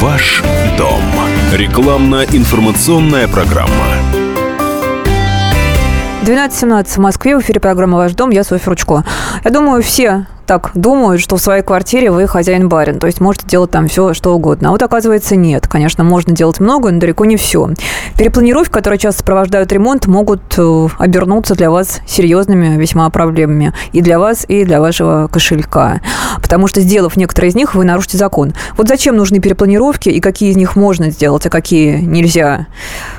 [0.00, 0.44] Ваш
[0.78, 1.02] дом.
[1.52, 3.72] Рекламно-информационная программа.
[6.22, 7.36] 12.17 в Москве.
[7.36, 8.30] В эфире программа «Ваш дом».
[8.30, 9.02] Я Софья Ручко.
[9.42, 13.70] Я думаю, все так думают, что в своей квартире вы хозяин-барин, то есть можете делать
[13.70, 14.70] там все, что угодно.
[14.70, 15.68] А вот оказывается нет.
[15.68, 17.68] Конечно, можно делать много, но далеко не все.
[18.16, 23.74] Перепланировки, которые часто сопровождают ремонт, могут э, обернуться для вас серьезными весьма проблемами.
[23.92, 26.00] И для вас, и для вашего кошелька.
[26.40, 28.54] Потому что, сделав некоторые из них, вы нарушите закон.
[28.78, 32.68] Вот зачем нужны перепланировки и какие из них можно сделать, а какие нельзя?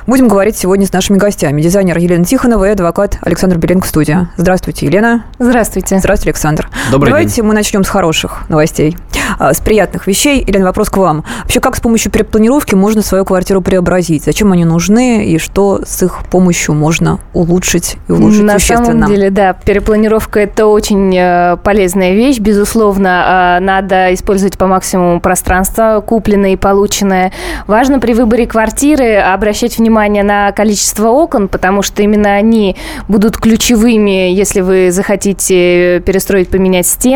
[0.08, 1.62] Будем говорить сегодня с нашими гостями.
[1.62, 4.26] Дизайнер Елена Тихонова и адвокат Александр Беленко в студии.
[4.36, 5.24] Здравствуйте, Елена.
[5.38, 6.00] Здравствуйте.
[6.00, 6.68] Здравствуйте, Александр.
[6.90, 7.44] Добрый Давайте день.
[7.44, 8.96] мы начнем с хороших новостей,
[9.38, 10.44] а, с приятных вещей.
[10.46, 11.24] Елена, вопрос к вам.
[11.42, 14.24] Вообще, как с помощью перепланировки можно свою квартиру преобразить?
[14.24, 18.84] Зачем они нужны и что с их помощью можно улучшить и улучшить На существенно?
[18.84, 22.38] самом деле, да, перепланировка– это очень э, полезная вещь.
[22.38, 27.32] Безусловно, э, надо использовать по максимуму пространство, купленное и полученное.
[27.66, 32.76] Важно при выборе квартиры обращать внимание на количество окон, потому что именно они
[33.08, 37.09] будут ключевыми, если вы захотите перестроить, поменять стены.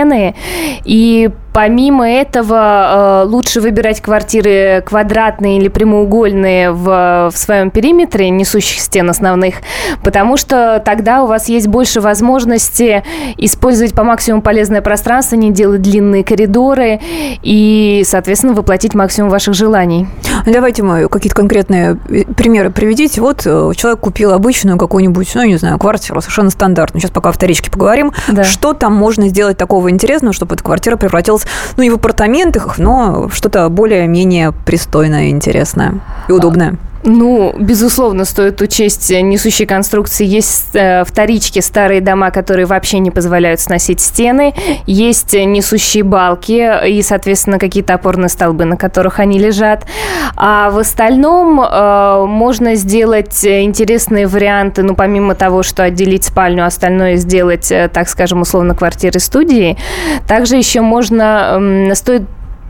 [0.84, 8.81] И Помимо этого, э, лучше выбирать квартиры квадратные или прямоугольные в, в своем периметре, несущих
[8.81, 9.59] стен основных,
[10.03, 13.05] потому что тогда у вас есть больше возможности
[13.37, 16.99] использовать по максимуму полезное пространство, не делать длинные коридоры
[17.41, 20.09] и, соответственно, воплотить максимум ваших желаний.
[20.47, 23.21] Давайте мы какие-то конкретные э, примеры приведите.
[23.21, 27.01] Вот э, человек купил обычную какую-нибудь, ну, не знаю, квартиру, совершенно стандартную.
[27.01, 28.13] Сейчас пока о вторичке поговорим.
[28.27, 28.43] Да.
[28.43, 31.44] Что там можно сделать такого интересного, чтобы эта квартира превратилась
[31.77, 36.77] ну, не в апартаментах, но что-то более-менее пристойное, интересное и удобное.
[37.07, 40.25] Ну, безусловно, стоит учесть несущие конструкции.
[40.25, 44.55] Есть э, вторички, старые дома, которые вообще не позволяют сносить стены.
[44.87, 49.85] Есть несущие балки и, соответственно, какие-то опорные столбы, на которых они лежат.
[50.37, 57.17] А в остальном э, можно сделать интересные варианты, ну, помимо того, что отделить спальню, остальное
[57.17, 59.77] сделать, э, так скажем, условно, квартиры студии.
[60.27, 61.59] Также еще можно,
[61.91, 62.23] э, стоит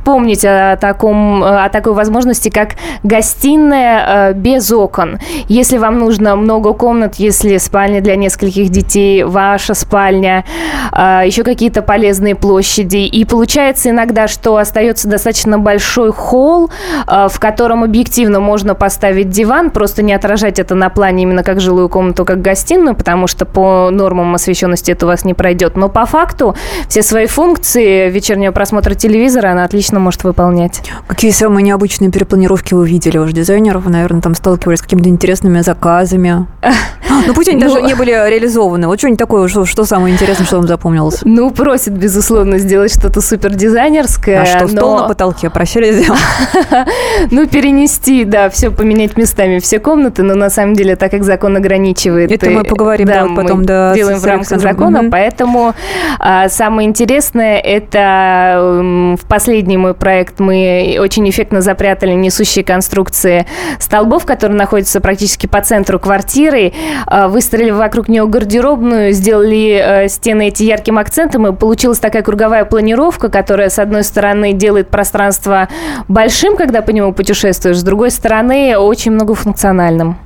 [0.04, 5.18] помнить о, таком, о такой возможности, как гостиная э, без окон.
[5.48, 10.44] Если вам нужно много комнат, если спальня для нескольких детей, ваша спальня,
[10.92, 12.98] э, еще какие-то полезные площади.
[12.98, 16.70] И получается иногда, что остается достаточно большой холл,
[17.06, 21.60] э, в котором объективно можно поставить диван, просто не отражать это на плане именно как
[21.60, 25.76] жилую комнату, как гостиную, потому что по нормам освещенности это у вас не пройдет.
[25.76, 26.54] Но по факту
[26.88, 30.82] все свои функции вечернего просмотра телевизора она отлично отлично может выполнять.
[31.06, 33.18] Какие самые необычные перепланировки вы видели?
[33.18, 36.46] Ваш дизайнер, вы, наверное, там сталкивались с какими-то интересными заказами.
[37.26, 38.88] Ну, пусть они даже ну, не были реализованы.
[38.88, 41.20] Вот что-нибудь такое, что, самое интересное, что вам запомнилось?
[41.24, 44.42] Ну, просят, безусловно, сделать что-то супер дизайнерское.
[44.42, 46.20] А что, стол на потолке просили сделать?
[47.30, 51.56] Ну, перенести, да, все поменять местами, все комнаты, но на самом деле, так как закон
[51.56, 52.32] ограничивает...
[52.32, 53.94] Это мы поговорим, да, потом, да.
[53.94, 55.74] делаем в рамках закона, поэтому
[56.18, 63.46] а, самое интересное, это в последнем мой проект, мы очень эффектно запрятали несущие конструкции
[63.78, 66.72] столбов, которые находятся практически по центру квартиры,
[67.06, 72.64] а, выстроили вокруг нее гардеробную, сделали э, стены эти ярким акцентом, и получилась такая круговая
[72.64, 75.68] планировка, которая, с одной стороны, делает пространство
[76.08, 80.16] большим, когда по нему путешествуешь, с другой стороны, очень многофункциональным.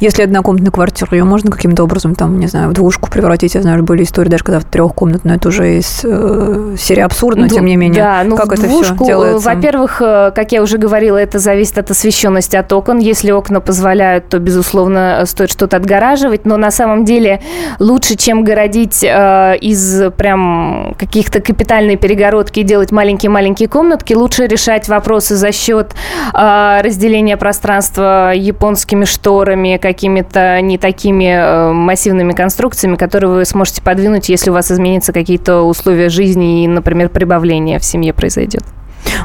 [0.00, 3.54] Если однокомнатная квартира, ее можно каким-то образом, там, не знаю, в двушку превратить.
[3.54, 7.66] Я знаю, были истории даже когда в трехкомнатную, это уже из э, серии абсурдно, тем
[7.66, 8.02] не менее.
[8.02, 9.48] Да, ну как это двушку, все делается?
[9.48, 12.98] Во-первых, э, как я уже говорила, это зависит от освещенности от окон.
[12.98, 16.46] Если окна позволяют, то, безусловно, стоит что-то отгораживать.
[16.46, 17.42] Но на самом деле
[17.78, 24.88] лучше, чем городить э, из прям каких-то капитальной перегородки и делать маленькие-маленькие комнатки, лучше решать
[24.88, 25.94] вопросы за счет
[26.34, 34.28] э, разделения пространства японскими шторами, какими-то не такими э, массивными конструкциями, которые вы сможете подвинуть,
[34.28, 38.62] если у вас изменятся какие-то условия жизни и, например, прибавление в семье произойдет.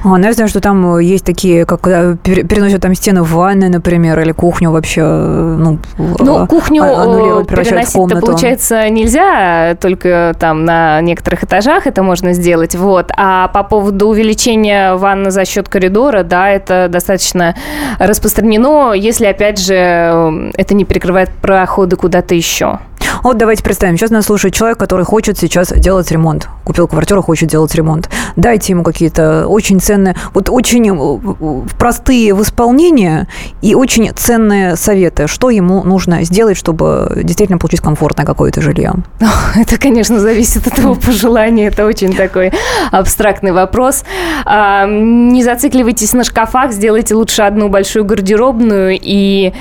[0.03, 3.69] А, ну, я знаю, что там есть такие, как когда переносят там стены в ванной,
[3.69, 8.25] например, или кухню вообще, э, ну, ну а, кухню а, аннулируют, переносить в комнату.
[8.25, 13.11] получается, нельзя, только там на некоторых этажах это можно сделать, вот.
[13.17, 17.55] А по поводу увеличения ванны за счет коридора, да, это достаточно
[17.99, 22.79] распространено, если, опять же, это не перекрывает проходы куда-то еще.
[23.25, 26.47] Вот давайте представим, сейчас нас слушает человек, который хочет сейчас делать ремонт.
[26.63, 28.07] Купил квартиру, хочет делать ремонт.
[28.35, 33.25] Дайте ему какие-то очень ценные, вот очень э, простые в исполнении
[33.63, 38.93] и очень ценные советы, что ему нужно сделать, чтобы действительно получить комфортное какое-то жилье.
[39.55, 41.69] Это, конечно, зависит от его пожелания.
[41.69, 42.51] Это очень такой
[42.91, 44.03] абстрактный вопрос.
[44.45, 49.51] А, не зацикливайтесь на шкафах, сделайте лучше одну большую гардеробную и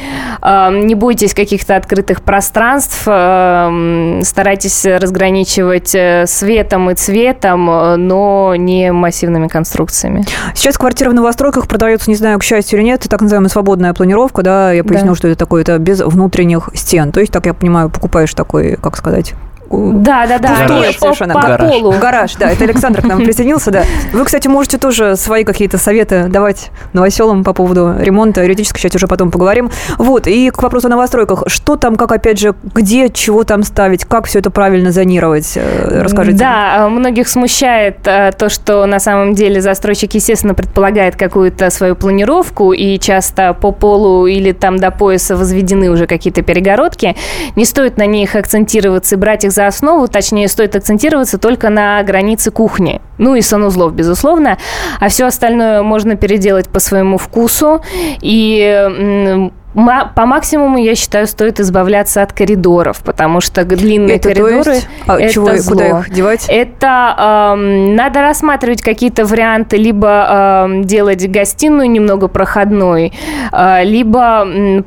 [0.42, 3.08] а, не бойтесь каких-то открытых пространств.
[3.54, 7.66] А, старайтесь разграничивать э, светом и цветом,
[8.06, 10.24] но не массивными конструкциями.
[10.54, 14.42] Сейчас квартиры в новостройках продаются, не знаю, к счастью или нет, так называемая свободная планировка,
[14.42, 15.14] да, я поясню, да.
[15.14, 17.12] что это такое, это без внутренних стен.
[17.12, 19.34] То есть, так я понимаю, покупаешь такой, как сказать,
[19.70, 20.66] да, да, да.
[20.66, 20.98] Гараж.
[20.98, 21.34] Совершенно.
[21.34, 21.70] По, по гараж.
[21.70, 21.92] полу.
[21.92, 22.50] Гараж, да.
[22.50, 23.84] Это Александр к нам присоединился, да.
[24.12, 28.42] Вы, кстати, можете тоже свои какие-то советы давать новоселам по поводу ремонта.
[28.42, 29.70] Юридической части уже потом поговорим.
[29.98, 31.44] Вот, и к вопросу о новостройках.
[31.46, 35.52] Что там, как, опять же, где, чего там ставить, как все это правильно зонировать?
[35.56, 36.38] Э, расскажите.
[36.38, 42.72] Да, многих смущает э, то, что на самом деле застройщик, естественно, предполагает какую-то свою планировку,
[42.72, 47.16] и часто по полу или там до пояса возведены уже какие-то перегородки.
[47.56, 52.02] Не стоит на них акцентироваться и брать их за основу, точнее, стоит акцентироваться только на
[52.02, 53.00] границе кухни.
[53.18, 54.58] Ну и санузлов, безусловно.
[55.00, 57.80] А все остальное можно переделать по своему вкусу.
[58.20, 64.88] И по максимуму, я считаю, стоит избавляться от коридоров, потому что длинные это коридоры есть,
[65.06, 65.72] а это чего, зло.
[65.72, 66.46] Куда их девать?
[66.48, 73.12] Это э, надо рассматривать какие-то варианты, либо э, делать гостиную немного проходной,
[73.52, 74.82] э, либо э,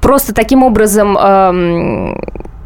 [0.00, 2.14] просто таким образом э,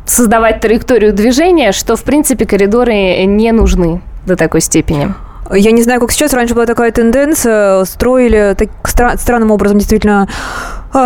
[0.07, 5.15] создавать траекторию движения, что, в принципе, коридоры не нужны до такой степени.
[5.53, 6.33] Я не знаю, как сейчас.
[6.33, 7.85] Раньше была такая тенденция.
[7.85, 10.29] Строили так, стра- странным образом действительно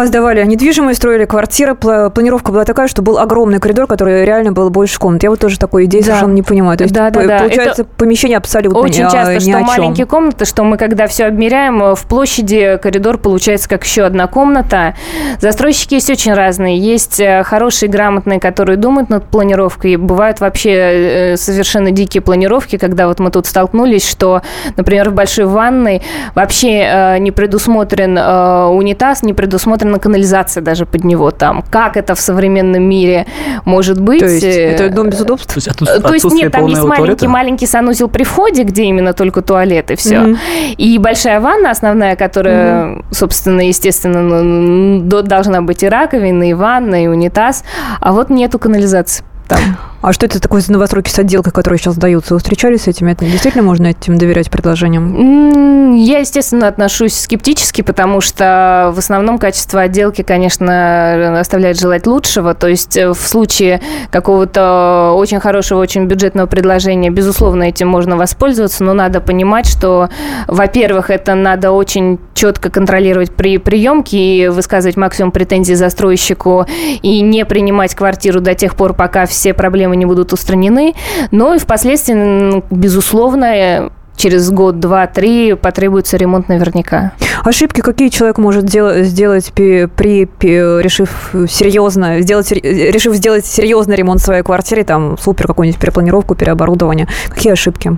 [0.07, 1.75] сдавали недвижимость, строили квартиры.
[1.75, 5.23] Планировка была такая, что был огромный коридор, который реально был больше комнат.
[5.23, 6.07] Я вот тоже такой идеи да.
[6.07, 6.79] совершенно не понимаю.
[6.79, 10.45] То есть, да, да, получается, Это помещение абсолютно Очень ни, часто, ни что маленькие комнаты,
[10.45, 14.95] что мы когда все обмеряем, э, в площади коридор получается как еще одна комната.
[15.41, 16.79] Застройщики есть очень разные.
[16.79, 19.97] Есть э, хорошие, грамотные, которые думают над планировкой.
[19.97, 24.43] Бывают вообще э, совершенно дикие планировки, когда вот мы тут столкнулись, что,
[24.77, 26.03] например, в большой ванной
[26.35, 31.63] вообще не предусмотрен унитаз, не предусмотрен предусмотрена канализация даже под него там.
[31.71, 33.27] Как это в современном мире
[33.65, 34.21] может быть?
[34.21, 35.53] То есть это дом без удобств?
[35.53, 39.13] То есть, отсутствие, То есть нет, там есть маленький, маленький санузел при входе, где именно
[39.13, 40.17] только туалет и все.
[40.17, 40.75] Mm-hmm.
[40.79, 43.05] И большая ванна основная, которая, mm-hmm.
[43.11, 47.65] собственно, естественно, должна быть и раковина, и ванна, и унитаз.
[48.01, 49.61] А вот нету канализации там.
[50.03, 52.33] А что это такое за новостройки с отделкой, которые сейчас даются?
[52.33, 53.09] Вы встречались с этим?
[53.09, 55.95] Это действительно можно этим доверять предложениям?
[55.95, 62.55] Я, естественно, отношусь скептически, потому что в основном качество отделки, конечно, оставляет желать лучшего.
[62.55, 63.81] То есть э, в случае
[64.11, 70.09] какого-то очень хорошего, очень бюджетного предложения, безусловно, этим можно воспользоваться, но надо понимать, что,
[70.47, 76.67] во-первых, это надо очень четко контролировать при приемке и высказывать максимум претензий застройщику
[77.03, 80.95] и не принимать квартиру до тех пор, пока все проблемы проблемы не будут устранены,
[81.31, 87.13] но и впоследствии, безусловно, через год, два, три потребуется ремонт наверняка.
[87.45, 93.97] Ошибки какие человек может дел- сделать при, при, при решив серьезно сделать решив сделать серьезный
[93.97, 97.09] ремонт своей квартире, там супер какую-нибудь перепланировку, переоборудование?
[97.29, 97.97] Какие ошибки?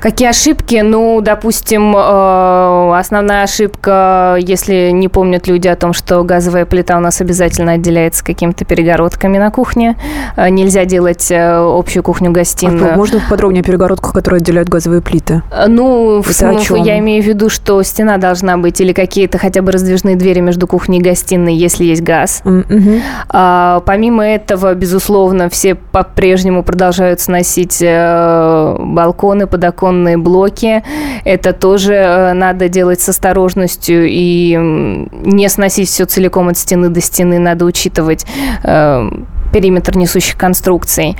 [0.00, 0.80] Какие ошибки?
[0.82, 7.00] Ну, допустим, э, основная ошибка, если не помнят люди о том, что газовая плита у
[7.00, 9.96] нас обязательно отделяется какими-то перегородками на кухне.
[10.36, 12.94] Э, нельзя делать э, общую кухню-гостиную.
[12.94, 15.42] А можно подробнее о перегородках, которые отделяют газовые плиты?
[15.66, 19.72] Ну, Это в, я имею в виду, что стена должна быть или какие-то хотя бы
[19.72, 22.42] раздвижные двери между кухней и гостиной, если есть газ.
[22.44, 23.00] Mm-hmm.
[23.30, 29.67] А, помимо этого, безусловно, все по-прежнему продолжают сносить балконы, подоконники
[29.98, 30.82] бетонные блоки.
[31.24, 37.00] Это тоже э, надо делать с осторожностью и не сносить все целиком от стены до
[37.00, 37.38] стены.
[37.38, 38.26] Надо учитывать
[38.64, 39.10] э,
[39.52, 41.16] периметр несущих конструкций.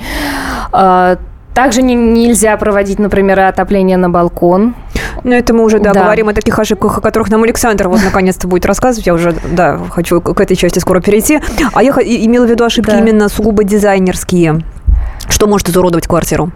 [0.71, 1.17] А,
[1.53, 4.75] также не, нельзя проводить, например, отопление на балкон.
[5.23, 8.01] Ну, это мы уже, да, да, говорим о таких ошибках, о которых нам Александр вот
[8.03, 9.07] наконец-то будет рассказывать.
[9.07, 11.39] Я уже, да, хочу к этой части скоро перейти.
[11.73, 12.99] А я имела в виду ошибки да.
[12.99, 14.61] именно сугубо дизайнерские.
[15.27, 16.51] Что может изуродовать квартиру?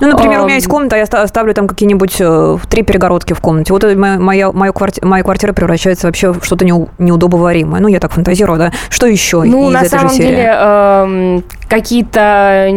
[0.00, 3.72] Ну, например, у меня есть комната, я ставлю там какие-нибудь э, три перегородки в комнате.
[3.72, 7.80] Вот моя, моя, моя, квартира, моя квартира превращается вообще в что-то неудобоваримое.
[7.80, 8.72] Ну, я так фантазирую, да.
[8.88, 10.28] Что еще ну, из на этой самом же серии?
[10.28, 12.68] деле, э, какие-то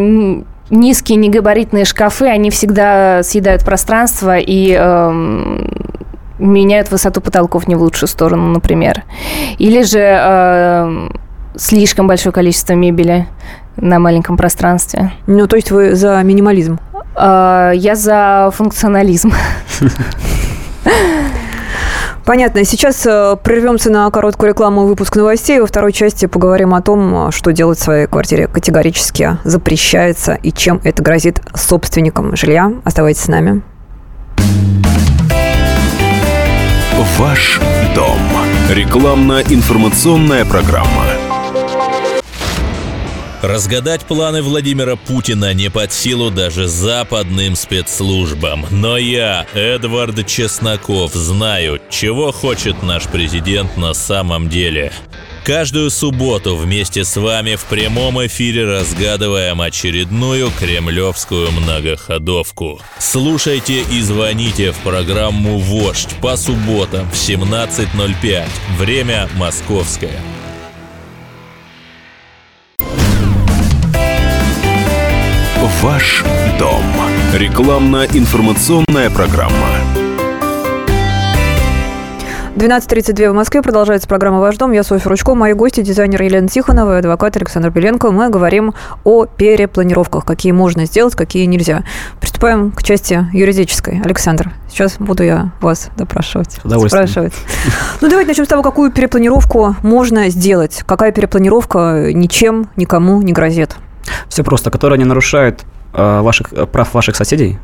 [0.70, 5.60] низкие негабаритные шкафы, они всегда съедают пространство и э,
[6.40, 9.04] меняют высоту потолков не в лучшую сторону, например.
[9.58, 10.00] Или же...
[10.00, 11.10] Э,
[11.58, 13.28] слишком большое количество мебели
[13.76, 15.12] на маленьком пространстве.
[15.28, 16.80] Ну, то есть вы за минимализм?
[17.18, 19.34] А, я за функционализм.
[22.26, 22.64] Понятно.
[22.66, 25.62] Сейчас э, прервемся на короткую рекламу и выпуск новостей.
[25.62, 30.82] Во второй части поговорим о том, что делать в своей квартире категорически запрещается и чем
[30.84, 32.74] это грозит собственникам жилья.
[32.84, 33.62] Оставайтесь с нами.
[37.18, 37.60] Ваш
[37.96, 38.20] дом.
[38.70, 41.07] Рекламно-информационная программа.
[43.48, 48.66] Разгадать планы Владимира Путина не под силу даже западным спецслужбам.
[48.72, 54.92] Но я, Эдвард Чесноков, знаю, чего хочет наш президент на самом деле.
[55.46, 62.82] Каждую субботу вместе с вами в прямом эфире разгадываем очередную кремлевскую многоходовку.
[63.00, 68.46] Слушайте и звоните в программу «Вождь» по субботам в 17.05.
[68.78, 70.20] Время московское.
[75.82, 76.26] Ваш
[76.58, 76.82] дом.
[77.36, 79.54] Рекламно-информационная программа.
[82.56, 83.62] 12.32 в Москве.
[83.62, 84.72] Продолжается программа «Ваш дом».
[84.72, 85.36] Я Софья Ручко.
[85.36, 88.10] Мои гости– дизайнер Елена Тихонова и адвокат Александр Беленко.
[88.10, 90.26] Мы говорим о перепланировках.
[90.26, 91.84] Какие можно сделать, какие нельзя.
[92.20, 94.02] Приступаем к части юридической.
[94.04, 96.54] Александр, сейчас буду я вас допрашивать.
[96.88, 97.34] Спрашивать.
[98.02, 100.82] Ну, давайте начнем с того, какую перепланировку можно сделать.
[100.88, 103.76] Какая перепланировка ничем, никому не грозит.
[104.30, 107.60] Все просто, которая не нарушает э, ваших, э, прав ваших соседей,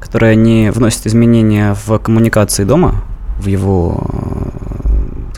[0.00, 3.02] которая не вносит изменения в коммуникации дома,
[3.38, 4.02] в его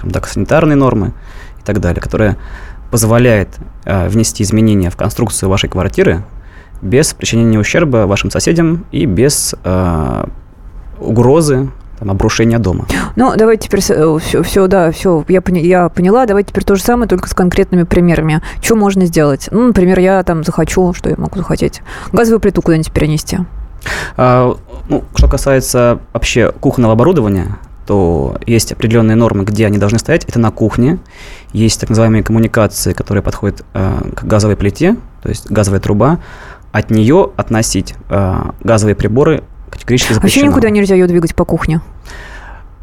[0.04, 1.12] э, так, санитарные нормы
[1.60, 2.36] и так далее, которая
[2.90, 3.48] позволяет
[3.84, 6.24] э, внести изменения в конструкцию вашей квартиры
[6.82, 10.24] без причинения ущерба вашим соседям и без э,
[10.98, 11.70] угрозы
[12.00, 12.86] там, обрушения дома.
[13.14, 16.26] Ну, давайте теперь все, все да, все, я, я поняла.
[16.26, 18.42] Давайте теперь то же самое, только с конкретными примерами.
[18.60, 19.48] Что можно сделать?
[19.52, 21.82] Ну, например, я там захочу, что я могу захотеть?
[22.12, 23.38] Газовую плиту куда-нибудь перенести.
[24.16, 24.56] А,
[24.88, 30.24] ну, что касается вообще кухонного оборудования, то есть определенные нормы, где они должны стоять.
[30.24, 30.98] Это на кухне.
[31.52, 36.20] Есть так называемые коммуникации, которые подходят э, к газовой плите, то есть газовая труба.
[36.72, 39.42] От нее относить э, газовые приборы
[39.80, 40.46] категорически запрещено.
[40.46, 41.80] Вообще никуда нельзя ее двигать по кухне?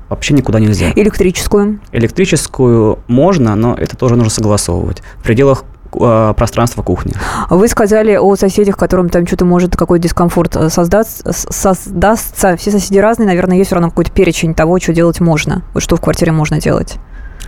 [0.09, 0.91] Вообще никуда нельзя.
[0.95, 1.79] Электрическую?
[1.91, 5.03] Электрическую можно, но это тоже нужно согласовывать.
[5.17, 7.13] В пределах э, пространства кухни.
[7.49, 12.55] Вы сказали о соседях, которым там что-то может какой дискомфорт э, создаться, создастся.
[12.55, 15.63] Все соседи разные, наверное, есть все равно какой-то перечень того, что делать можно.
[15.73, 16.95] Вот что в квартире можно делать.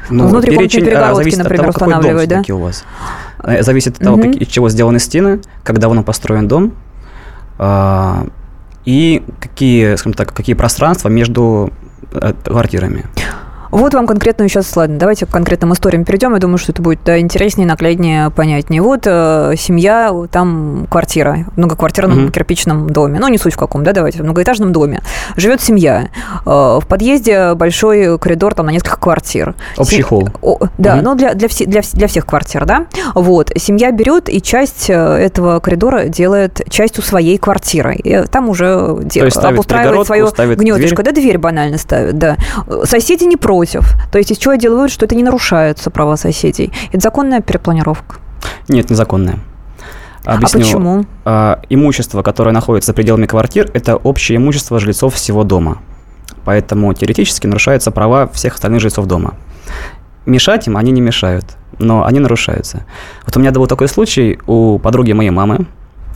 [0.10, 2.54] Ну, Внутри перечень а, перегородки, например, от того, устанавливать, да?
[2.54, 2.84] у вас.
[3.42, 4.24] Э, зависит от того, угу.
[4.24, 6.74] как, из чего сделаны стены, когда он построен дом.
[8.86, 11.72] И какие, скажем так, какие пространства между
[12.12, 13.06] э, квартирами.
[13.72, 16.34] Вот вам конкретно сейчас, ладно, давайте к конкретным историям перейдем.
[16.34, 18.82] Я думаю, что это будет да, интереснее, нагляднее, понятнее.
[18.82, 22.32] Вот э, семья, там квартира, многоквартирном угу.
[22.32, 23.20] кирпичном доме.
[23.20, 25.02] Ну, не суть в каком, да, давайте, в многоэтажном доме.
[25.36, 26.10] Живет семья.
[26.46, 29.54] Э, в подъезде большой коридор там на несколько квартир.
[29.78, 30.06] Общий Сем...
[30.06, 30.30] холл.
[30.42, 31.04] О, да, угу.
[31.04, 32.88] ну для, для, все, для, для всех квартир, да.
[33.14, 33.52] Вот.
[33.56, 37.96] Семья берет и часть э, этого коридора делает частью своей квартиры.
[37.96, 39.28] И там уже дел...
[39.28, 41.04] обустраивает свое гнездышко.
[41.04, 41.14] Дверь?
[41.14, 42.36] Да, дверь банально ставит, да.
[42.84, 43.94] Соседи не против против.
[44.10, 46.72] То есть из чего делают, что это не нарушаются права соседей.
[46.92, 48.16] Это законная перепланировка?
[48.70, 49.40] Нет, незаконная.
[50.26, 50.62] А Объясню.
[50.62, 51.06] А почему?
[51.26, 55.80] А, имущество, которое находится за пределами квартир, это общее имущество жильцов всего дома.
[56.46, 59.34] Поэтому теоретически нарушаются права всех остальных жильцов дома.
[60.26, 61.46] Мешать им они не мешают,
[61.80, 62.86] но они нарушаются.
[63.26, 65.68] Вот у меня был такой случай у подруги моей мамы.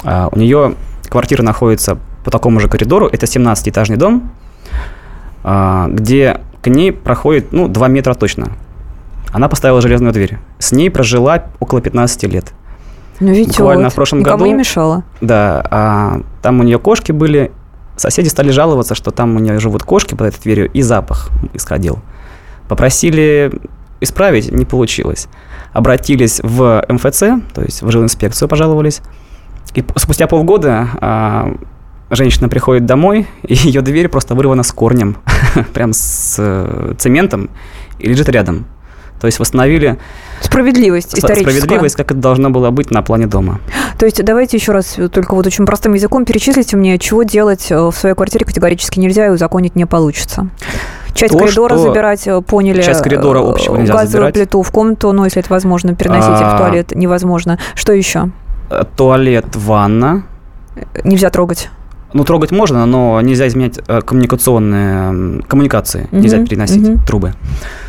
[0.05, 0.75] А, у нее
[1.09, 4.31] квартира находится по такому же коридору, это 17-этажный дом,
[5.43, 8.53] а, где к ней проходит, ну, 2 метра точно.
[9.33, 10.39] Она поставила железную дверь.
[10.59, 12.53] С ней прожила около 15 лет.
[13.19, 14.51] Ну, видите, Буквально вот, в прошлом никому году.
[14.51, 15.03] не мешало.
[15.19, 17.51] Да, а, там у нее кошки были.
[17.97, 21.99] Соседи стали жаловаться, что там у нее живут кошки под этой дверью, и запах исходил.
[22.69, 23.51] Попросили
[23.99, 25.27] исправить, не получилось.
[25.73, 29.01] Обратились в МФЦ, то есть в жилинспекцию пожаловались.
[29.73, 31.55] И спустя полгода а,
[32.09, 35.17] женщина приходит домой, и ее дверь просто вырвана с корнем,
[35.73, 37.49] прям с э, цементом,
[37.99, 38.65] и лежит рядом.
[39.23, 39.97] То есть восстановили
[40.41, 41.53] справедливость историческую.
[41.53, 43.61] Справедливость, как это должно было быть на плане дома.
[43.97, 47.77] То есть давайте еще раз, только вот очень простым языком перечислите мне, чего делать э,
[47.77, 50.49] в своей квартире категорически нельзя и узаконить не получится.
[51.13, 52.81] Часть То, коридора забирать, э, поняли.
[52.81, 54.33] Часть коридора общего нельзя газовую забирать.
[54.33, 56.55] плиту в комнату, ну, если это возможно, переносить а...
[56.55, 57.59] в туалет невозможно.
[57.75, 58.31] Что еще?
[58.97, 60.25] Туалет, ванна.
[61.05, 61.69] Нельзя трогать.
[62.13, 66.99] Ну, трогать можно, но нельзя изменять э, коммуникационные коммуникации, угу, нельзя переносить угу.
[67.05, 67.33] трубы.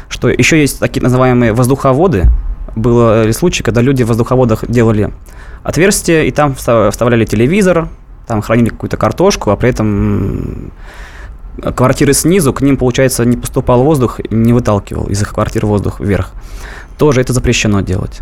[0.09, 2.25] Что еще есть такие называемые воздуховоды,
[2.76, 5.12] были случаи, когда люди в воздуховодах делали
[5.62, 7.88] отверстие, и там вставляли телевизор,
[8.26, 10.73] там хранили какую-то картошку, а при этом
[11.76, 16.33] квартиры снизу, к ним, получается, не поступал воздух, не выталкивал из их квартир воздух вверх.
[16.99, 18.21] Тоже это запрещено делать.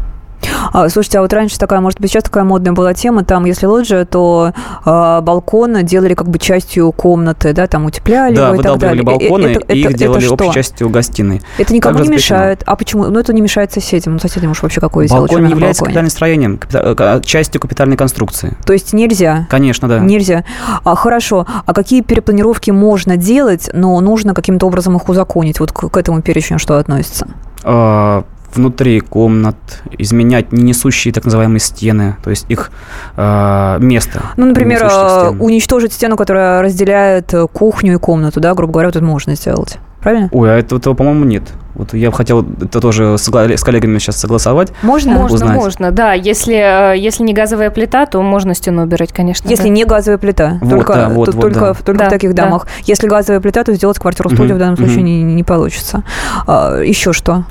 [0.72, 3.66] А, слушайте, а вот раньше такая, может быть, сейчас такая модная была тема, там, если
[3.66, 4.52] лоджия, то
[4.84, 9.02] э, балкон делали как бы частью комнаты, да, там утепляли да, его и так далее.
[9.02, 11.42] балконы, это, и их это, делали это общей частью гостиной.
[11.58, 12.62] Это никому Также не мешает.
[12.66, 13.04] А почему?
[13.04, 14.14] Ну, это не мешает соседям.
[14.14, 15.20] Ну, соседям уж вообще какое дело?
[15.20, 18.56] Балкон не является капитальным строением, капита- частью капитальной конструкции.
[18.64, 19.46] То есть нельзя?
[19.50, 19.98] Конечно, да.
[19.98, 20.44] Нельзя.
[20.84, 21.46] А, хорошо.
[21.66, 25.60] А какие перепланировки можно делать, но нужно каким-то образом их узаконить?
[25.60, 27.28] Вот к, к этому перечню что относится?
[27.64, 28.24] А,
[28.56, 29.56] внутри комнат,
[29.98, 32.70] изменять не несущие так называемые стены, то есть их
[33.16, 34.22] э, место.
[34.36, 38.96] Ну, например, э, уничтожить стену, которая разделяет э, кухню и комнату, да, грубо говоря, вот
[38.96, 39.78] это можно сделать.
[40.00, 40.28] Правильно?
[40.32, 41.44] Ой, а этого, этого по-моему, нет.
[41.74, 44.72] Вот я бы хотел это тоже с, с коллегами сейчас согласовать.
[44.82, 45.12] Можно?
[45.12, 45.56] Можно, узнать.
[45.56, 46.12] можно, да.
[46.12, 49.48] Если, э, если не газовая плита, то можно стену убирать, конечно.
[49.48, 49.70] Если да.
[49.70, 51.74] не газовая плита, вот, только, да, вот, вот, только, да.
[51.74, 52.44] только да, в таких да.
[52.44, 52.66] домах.
[52.84, 55.06] Если газовая плита, то сделать квартиру-студию угу, в данном случае угу.
[55.06, 56.02] не, не получится.
[56.46, 57.44] А, еще что?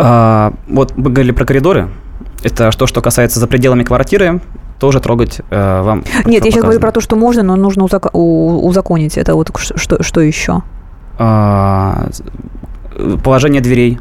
[0.00, 1.88] А, вот мы говорили про коридоры.
[2.42, 4.40] Это то, что касается за пределами квартиры,
[4.78, 6.04] тоже трогать э, вам.
[6.24, 8.14] Нет, я сейчас говорю про то, что можно, но нужно узак...
[8.14, 9.18] узаконить.
[9.18, 10.62] Это вот что, что еще?
[11.18, 12.10] А,
[13.24, 13.98] положение дверей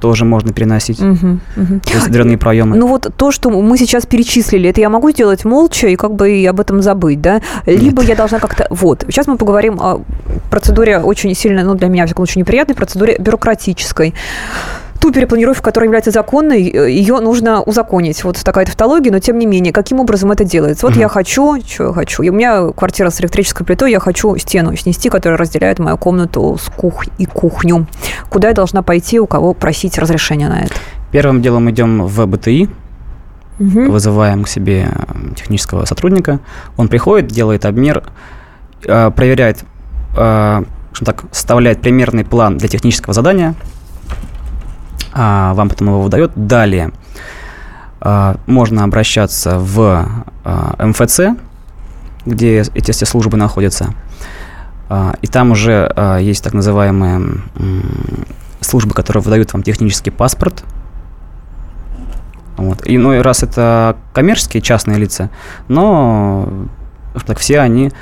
[0.00, 1.00] тоже можно переносить.
[1.00, 1.26] Угу,
[1.56, 1.80] угу.
[1.84, 2.76] То есть дверные проемы.
[2.76, 6.30] Ну вот то, что мы сейчас перечислили, это я могу сделать молча и как бы
[6.30, 7.42] и об этом забыть, да?
[7.66, 8.10] Либо Нет.
[8.10, 8.66] я должна как-то...
[8.70, 10.00] Вот, сейчас мы поговорим о
[10.50, 14.14] процедуре очень сильно, ну для меня, в всяком случае, неприятной, процедуре бюрократической
[15.00, 18.22] ту перепланировку, которая является законной, э, ее нужно узаконить.
[18.22, 20.86] Вот такая тавтология, но тем не менее, каким образом это делается?
[20.86, 21.00] Вот угу.
[21.00, 22.22] я хочу, что я хочу.
[22.22, 26.58] И у меня квартира с электрической плитой, я хочу стену снести, которая разделяет мою комнату
[26.60, 27.86] с кух и кухню.
[28.28, 30.74] Куда я должна пойти, у кого просить разрешения на это?
[31.10, 32.68] Первым делом идем в БТИ,
[33.58, 33.90] угу.
[33.90, 34.88] вызываем к себе
[35.34, 36.40] технического сотрудника.
[36.76, 38.04] Он приходит, делает обмер,
[38.84, 39.64] э, проверяет,
[40.16, 40.62] э,
[41.04, 43.54] так, составляет примерный план для технического задания–
[45.12, 46.32] а, вам потом его выдает.
[46.34, 46.92] Далее
[48.00, 50.06] а, можно обращаться в
[50.44, 51.20] а, МФЦ,
[52.26, 53.94] где эти все службы находятся.
[55.22, 57.42] И там уже есть так называемые
[58.60, 60.64] службы, которые выдают вам технический паспорт.
[62.56, 62.84] Вот.
[62.84, 65.30] И, ну, и раз это коммерческие частные лица,
[65.68, 66.66] но
[67.24, 67.92] так, все они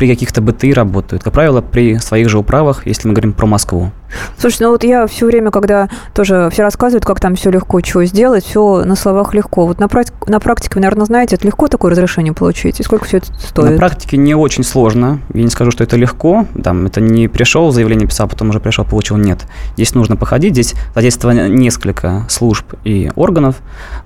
[0.00, 1.22] при каких-то БТИ работают.
[1.22, 3.90] Как правило, при своих же управах, если мы говорим про Москву.
[4.38, 8.04] Слушай, ну вот я все время, когда тоже все рассказывают, как там все легко, чего
[8.04, 9.66] сделать, все на словах легко.
[9.66, 12.80] Вот на, практи- на практике, вы, наверное, знаете, это легко такое разрешение получить?
[12.80, 13.72] И сколько все это стоит?
[13.72, 15.20] На практике не очень сложно.
[15.34, 16.46] Я не скажу, что это легко.
[16.64, 19.18] Там, это не пришел, заявление писал, потом уже пришел, получил.
[19.18, 19.46] Нет.
[19.74, 20.54] Здесь нужно походить.
[20.54, 23.56] Здесь задействовано несколько служб и органов.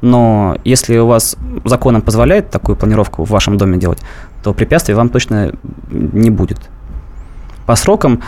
[0.00, 4.00] Но если у вас законом позволяет такую планировку в вашем доме делать,
[4.44, 5.52] то препятствий вам точно
[5.90, 6.58] не будет.
[7.66, 8.20] По срокам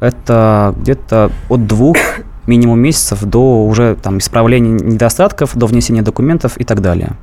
[0.00, 1.96] это где-то от двух
[2.46, 7.16] минимум месяцев до уже там исправления недостатков, до внесения документов и так далее.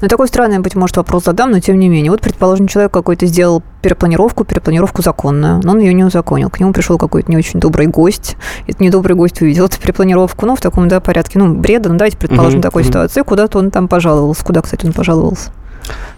[0.00, 2.10] Ну, такой странный, быть может, вопрос задам, но тем не менее.
[2.10, 6.48] Вот, предположим, человек какой-то сделал перепланировку, перепланировку законную, но он ее не узаконил.
[6.48, 8.36] К нему пришел какой-то не очень добрый гость.
[8.66, 12.16] Этот недобрый гость увидел эту перепланировку, ну, в таком, да, порядке, ну, бреда, ну, давайте
[12.16, 12.88] предположим, uh-huh, такой uh-huh.
[12.88, 13.22] ситуации.
[13.22, 14.44] Куда-то он там пожаловался.
[14.44, 15.50] Куда, кстати, он пожаловался?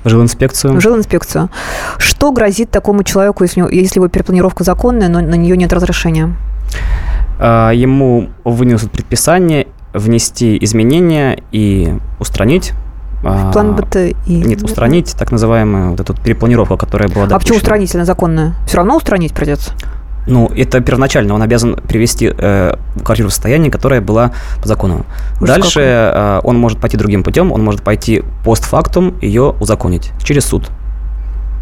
[0.04, 0.74] В жилинспекцию.
[0.74, 1.50] В жилинспекцию.
[1.98, 6.34] Что грозит такому человеку, если, если его перепланировка законная, но на нее нет разрешения?
[7.38, 12.72] А, ему вынесут предписание внести изменения и устранить
[13.22, 14.16] в план БТИ?
[14.26, 17.36] Нет, устранить так называемую вот эту перепланировку, которая была допущена.
[17.36, 18.54] А почему устранить, она законная?
[18.66, 19.72] Все равно устранить придется?
[20.28, 25.06] Ну, это первоначально, он обязан привести э, квартиру в состояние, которое было по закону.
[25.40, 30.44] Ужас Дальше э, он может пойти другим путем, он может пойти постфактум ее узаконить через
[30.44, 30.70] суд.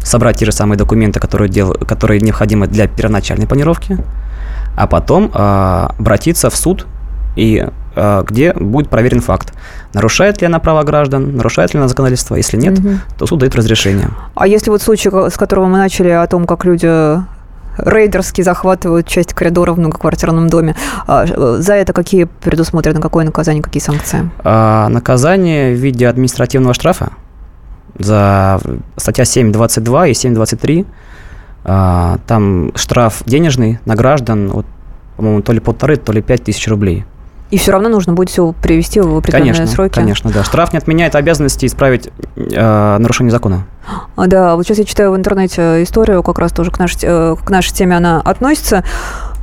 [0.03, 3.97] Собрать те же самые документы, которые, дел, которые необходимы для первоначальной планировки,
[4.75, 6.85] а потом э, обратиться в суд,
[7.37, 9.53] и э, где будет проверен факт.
[9.93, 12.35] Нарушает ли она права граждан, нарушает ли она законодательство.
[12.35, 12.89] Если нет, угу.
[13.17, 14.09] то суд дает разрешение.
[14.35, 16.87] А если вот случай, с которого мы начали, о том, как люди
[17.77, 20.75] рейдерски захватывают часть коридора в многоквартирном доме.
[21.07, 21.25] А,
[21.59, 24.29] за это какие предусмотрены, какое наказание, какие санкции?
[24.43, 27.11] А, наказание в виде административного штрафа
[27.97, 28.59] за
[28.95, 30.85] статья 7.22 и 7.23.
[31.65, 34.65] А, там штраф денежный на граждан, вот,
[35.17, 37.05] по-моему, то ли полторы, то ли пять тысяч рублей.
[37.49, 39.93] И все равно нужно будет все привести в определенные конечно, сроки.
[39.93, 40.43] Конечно, да.
[40.43, 43.65] Штраф не отменяет обязанности исправить э, нарушение закона.
[44.15, 47.35] А, да, вот сейчас я читаю в интернете историю, как раз тоже к нашей, э,
[47.43, 48.83] к нашей теме она относится.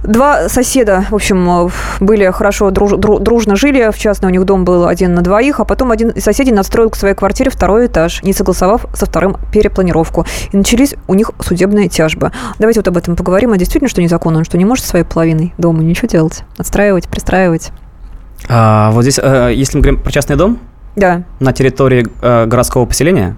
[0.04, 3.90] Два соседа, в общем, были хорошо друж, дружно жили.
[3.90, 6.90] В частности, у них дом был один на двоих, а потом один из соседей надстроил
[6.90, 10.26] к своей квартире второй этаж, не согласовав со вторым перепланировку.
[10.52, 12.32] И начались у них судебные тяжбы.
[12.58, 13.52] Давайте вот об этом поговорим.
[13.52, 14.38] А действительно, что незаконно?
[14.38, 16.42] Он что, не может своей половиной дома ничего делать?
[16.58, 17.72] Отстраивать, пристраивать?
[18.46, 20.58] А, вот здесь, э, если мы говорим про частный дом,
[20.96, 21.22] да.
[21.40, 23.36] на территории э, городского поселения,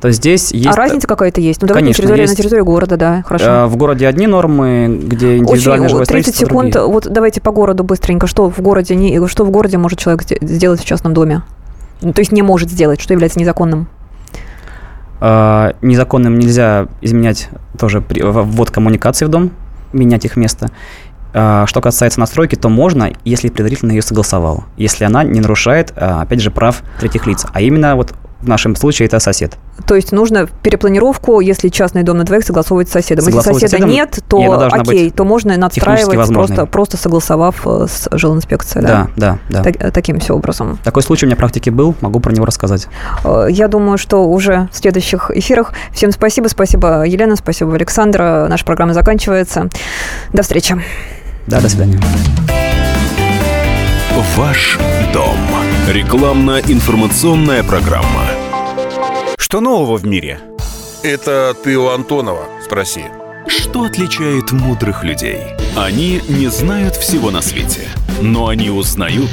[0.00, 0.66] то здесь есть...
[0.66, 1.60] А разница какая-то есть?
[1.60, 2.32] Ну, давайте Конечно, на территории, есть...
[2.32, 3.44] на территории города, да, хорошо.
[3.44, 6.92] Э, в городе одни нормы, где индивидуальное Очень, 30 секунд, другие.
[6.92, 8.26] вот давайте по городу быстренько.
[8.26, 11.42] Что в городе, не, что в городе может человек сделать в частном доме?
[12.00, 13.88] Ну, то есть не может сделать, что является незаконным?
[15.20, 19.50] Э, незаконным нельзя изменять тоже ввод коммуникации в дом,
[19.92, 20.70] менять их место.
[21.34, 24.64] Э, что касается настройки, то можно, если предварительно ее согласовал.
[24.76, 27.46] Если она не нарушает, э, опять же, прав третьих лиц.
[27.52, 29.56] А именно вот в нашем случае это сосед.
[29.86, 33.24] То есть нужно перепланировку, если частный дом на двоих, согласовывать с соседом.
[33.24, 38.86] Согласовывать если соседа нет, то окей, то можно надстраивать, просто, просто согласовав э, с жилинспекцией.
[38.86, 39.62] Да, да, да.
[39.62, 39.72] да.
[39.72, 40.78] Так, таким все образом.
[40.84, 42.86] Такой случай у меня в практике был, могу про него рассказать.
[43.24, 45.72] Э, я думаю, что уже в следующих эфирах.
[45.92, 48.46] Всем спасибо, спасибо, Елена, спасибо, Александра.
[48.48, 49.68] Наша программа заканчивается.
[50.32, 50.76] До встречи.
[51.46, 52.00] Да, до свидания.
[54.36, 54.78] Ваш
[55.12, 55.57] дом.
[55.88, 58.26] Рекламно-информационная программа.
[59.38, 60.38] Что нового в мире?
[61.02, 63.04] Это ты у Антонова спроси.
[63.46, 65.38] Что отличает мудрых людей?
[65.78, 67.88] Они не знают всего на свете,
[68.20, 69.30] но они узнают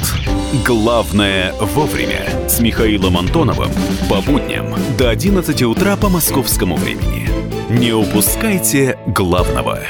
[0.64, 2.24] главное вовремя.
[2.48, 3.70] С Михаилом Антоновым
[4.08, 7.28] по будням до 11 утра по московскому времени.
[7.68, 9.80] Не упускайте главного.